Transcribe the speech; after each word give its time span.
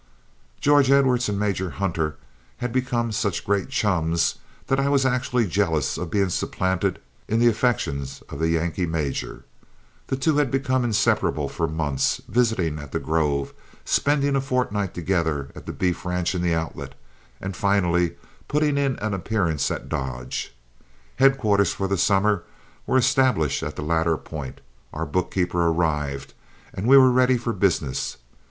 George 0.59 0.89
Edwards 0.89 1.29
and 1.29 1.39
Major 1.39 1.69
Hunter 1.69 2.15
had 2.57 2.73
become 2.73 3.11
such 3.11 3.45
great 3.45 3.69
chums 3.69 4.39
that 4.65 4.79
I 4.79 4.89
was 4.89 5.05
actually 5.05 5.45
jealous 5.45 5.95
of 5.95 6.09
being 6.09 6.29
supplanted 6.29 6.97
in 7.27 7.37
the 7.39 7.45
affections 7.45 8.23
of 8.27 8.39
the 8.39 8.49
Yankee 8.49 8.87
major. 8.87 9.45
The 10.07 10.15
two 10.15 10.37
had 10.37 10.49
been 10.49 10.65
inseparable 10.83 11.47
for 11.49 11.67
months, 11.67 12.19
visiting 12.27 12.79
at 12.79 12.91
The 12.93 12.99
Grove, 12.99 13.53
spending 13.85 14.35
a 14.35 14.41
fortnight 14.41 14.95
together 14.95 15.51
at 15.55 15.67
the 15.67 15.71
beef 15.71 16.03
ranch 16.03 16.33
in 16.33 16.41
the 16.41 16.55
Outlet, 16.55 16.95
and 17.39 17.55
finally 17.55 18.17
putting 18.47 18.79
in 18.79 18.95
an 19.03 19.13
appearance 19.13 19.69
at 19.69 19.87
Dodge. 19.87 20.51
Headquarters 21.17 21.73
for 21.73 21.87
the 21.87 21.95
summer 21.95 22.43
were 22.87 22.97
established 22.97 23.61
at 23.61 23.75
the 23.75 23.83
latter 23.83 24.17
point, 24.17 24.61
our 24.93 25.05
bookkeeper 25.05 25.67
arrived, 25.67 26.33
and 26.73 26.87
we 26.87 26.97
were 26.97 27.11
ready 27.11 27.37
for 27.37 27.53
business. 27.53 28.17